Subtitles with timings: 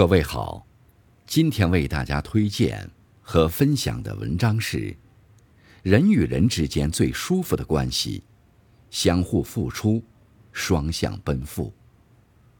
[0.00, 0.66] 各位好，
[1.26, 4.96] 今天为大家推荐和分享的文章是：
[5.82, 8.24] 人与人之间最舒服的关系，
[8.90, 10.02] 相互付出，
[10.52, 11.70] 双向奔赴。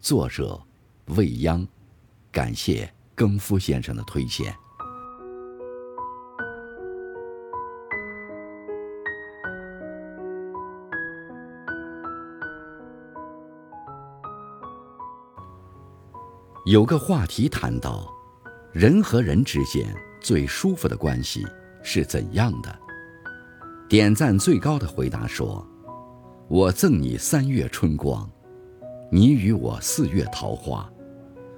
[0.00, 0.62] 作者
[1.06, 1.66] 未央，
[2.30, 4.54] 感谢更夫先生的推荐。
[16.66, 18.06] 有个话题谈到，
[18.70, 19.87] 人和人之间
[20.20, 21.42] 最舒服的关系
[21.82, 22.78] 是怎样的？
[23.88, 25.66] 点赞最高的回答说
[26.48, 28.28] ：“我赠你三月春光，
[29.10, 30.87] 你与我四月桃花，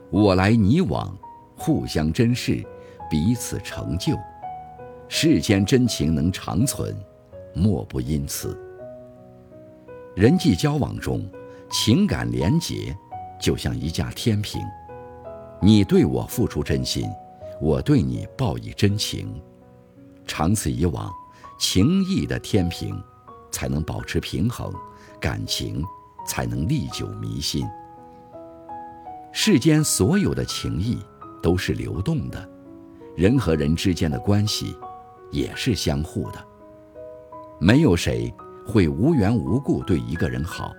[0.09, 1.12] 我来你往，
[1.57, 2.65] 互相珍视，
[3.10, 4.16] 彼此成就。
[5.09, 6.96] 世间真情能长存，
[7.55, 8.57] 莫不因此。
[10.15, 11.29] 人际交往中，
[11.73, 12.96] 情感连结
[13.41, 14.62] 就像一架天平。”
[15.65, 17.09] 你对我付出真心，
[17.61, 19.41] 我对你报以真情，
[20.27, 21.09] 长此以往，
[21.57, 23.01] 情谊的天平
[23.52, 24.73] 才能保持平衡，
[25.21, 25.80] 感情
[26.27, 27.65] 才能历久弥新。
[29.30, 30.99] 世间所有的情谊
[31.40, 32.49] 都是流动的，
[33.15, 34.77] 人和人之间的关系
[35.30, 36.45] 也是相互的。
[37.60, 38.35] 没有谁
[38.66, 40.73] 会无缘无故对一个人好，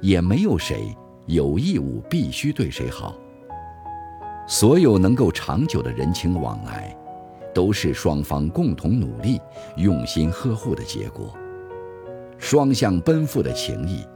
[0.00, 0.92] 也没有谁
[1.26, 3.14] 有义务必须对谁好。
[4.46, 6.96] 所有能够长久的人情往来，
[7.52, 9.40] 都是双方共同努力、
[9.76, 11.34] 用心呵护的结果。
[12.38, 14.06] 双向奔赴的情谊，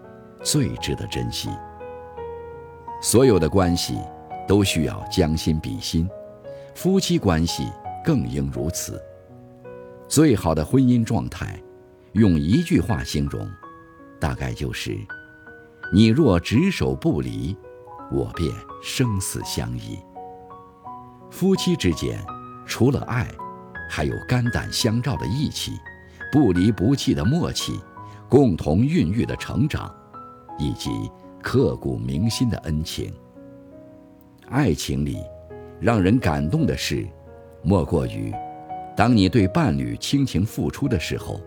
[0.43, 1.49] 最值得珍惜。
[3.03, 3.99] 所有的关系
[4.47, 6.09] 都需要将心比心，
[6.75, 7.67] 夫妻关系
[8.05, 9.03] 更应如此。
[10.07, 11.61] 最好的婚姻状态，
[12.13, 13.49] 用一句话形容，
[14.21, 14.97] 大概就是：
[15.93, 17.57] 你若执手不离，
[18.13, 18.49] 我便
[18.83, 19.99] 生死相依。
[21.31, 22.19] 夫妻之间，
[22.67, 23.27] 除了爱，
[23.89, 25.73] 还有肝胆相照的义气，
[26.33, 27.81] 不离不弃的默契，
[28.29, 29.95] 共同孕育的成长，
[30.59, 30.91] 以及
[31.41, 33.13] 刻骨铭心的恩情。
[34.49, 35.19] 爱情里，
[35.81, 37.07] 让人感动的事，
[37.63, 38.35] 莫过于，
[38.97, 41.41] 当你对伴侣倾情付出的时候，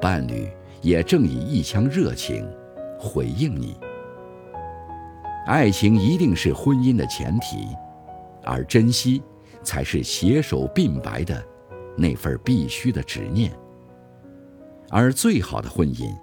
[0.00, 0.48] 伴侣
[0.80, 2.48] 也正以一腔热情
[2.98, 3.76] 回应你。
[5.46, 7.68] 爱情一定是婚姻的前提。
[8.48, 9.20] 而珍惜，
[9.62, 11.44] 才是携手并白的
[11.96, 13.52] 那份必须的执念。
[14.90, 16.16] 而最好的婚姻，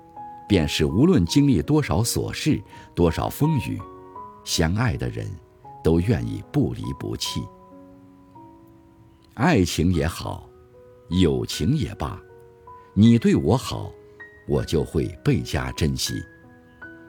[0.47, 2.61] 便是无论经历多少琐事、
[2.95, 3.79] 多少风雨，
[4.45, 5.29] 相爱的人
[5.83, 7.41] 都愿意不离不弃。
[9.33, 10.49] 爱情也好，
[11.09, 12.21] 友情也罢，
[12.93, 13.91] 你对我好，
[14.47, 16.13] 我就会倍加珍惜；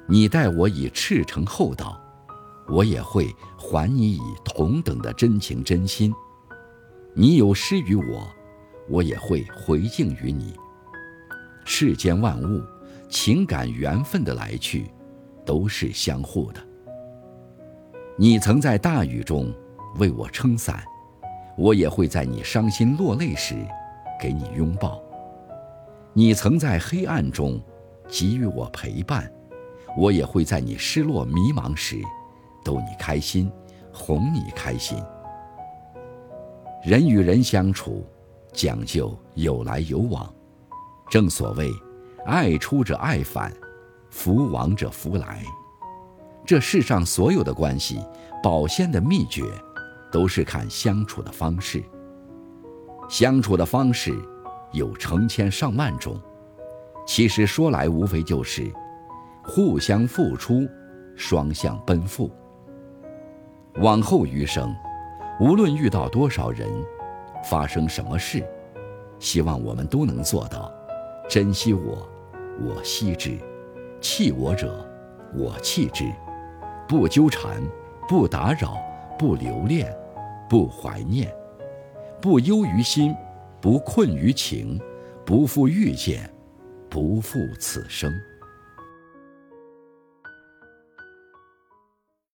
[0.09, 2.01] 你待我以赤诚厚道。
[2.69, 6.15] 我也会还你以同等的真情真心，
[7.15, 8.27] 你有施于我，
[8.89, 10.55] 我也会回敬于你。
[11.65, 12.63] 世间万物，
[13.09, 14.91] 情感缘分的来去，
[15.45, 16.61] 都是相互的。
[18.17, 19.53] 你曾在大雨中
[19.99, 20.85] 为我撑伞，
[21.59, 23.55] 我也会在你伤心落泪时
[24.21, 25.03] 给你拥抱。
[26.13, 27.61] 你曾在黑暗中
[28.09, 29.31] 给予我陪伴，
[29.99, 31.97] 我也会在你失落迷茫时。
[32.65, 33.51] 逗你开心，
[33.93, 34.99] 哄你开心。
[36.83, 38.05] 人与人相处，
[38.53, 40.33] 讲究有来有往。
[41.11, 41.71] 正所谓，
[42.27, 43.53] 爱出者爱返，
[44.11, 45.43] 福往者福来。
[46.47, 48.01] 这世上所有的关系，
[48.43, 49.43] 保鲜的秘诀，
[50.11, 51.83] 都是看相处的方式。
[53.09, 54.15] 相处的方式，
[54.73, 56.21] 有成千上万种。
[57.07, 58.73] 其实说来无非就是，
[59.43, 60.67] 互相付出，
[61.17, 62.31] 双向奔赴。
[63.79, 64.73] 往后余生，
[65.41, 66.69] 无论遇到多少人，
[67.43, 68.47] 发生什么事，
[69.19, 70.73] 希望我们都能做到：
[71.29, 72.09] 珍惜我，
[72.63, 73.33] 我惜之；
[74.01, 74.89] 弃我者，
[75.35, 76.05] 我弃之。
[76.87, 77.61] 不纠缠，
[78.09, 78.77] 不打扰，
[79.19, 79.93] 不留恋，
[80.49, 81.35] 不怀念，
[82.21, 83.13] 不忧于心，
[83.61, 84.81] 不困于情，
[85.25, 86.31] 不负遇见，
[86.89, 88.13] 不负此生。